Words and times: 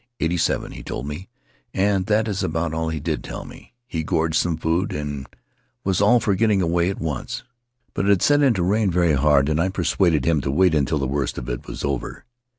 Eighty 0.19 0.37
seven, 0.37 0.71
he 0.71 0.81
told 0.81 1.05
me, 1.05 1.27
and 1.75 2.07
that 2.07 2.27
is 2.27 2.41
about 2.41 2.73
all 2.73 2.89
he 2.89 2.99
did 2.99 3.23
tell 3.23 3.45
me. 3.45 3.75
He 3.85 4.01
gorged 4.01 4.33
some 4.33 4.57
food 4.57 4.93
and 4.93 5.27
was 5.83 6.01
all 6.01 6.19
for 6.19 6.33
getting 6.33 6.59
away 6.59 6.89
at 6.89 6.99
once. 6.99 7.43
But 7.93 8.05
it 8.05 8.09
had 8.09 8.23
set 8.23 8.41
in 8.41 8.55
to 8.55 8.63
rain 8.63 8.89
very 8.89 9.13
hard 9.13 9.47
and 9.47 9.61
I 9.61 9.69
persuaded 9.69 10.25
him 10.25 10.41
to 10.41 10.49
wait 10.49 10.73
until 10.73 10.97
The 10.97 11.05
Englishman's 11.05 11.29
Story 11.29 11.43
the 11.45 11.49
worst 11.51 11.55
of 11.61 11.65
it 11.65 11.67
was 11.69 11.85
over. 11.85 12.25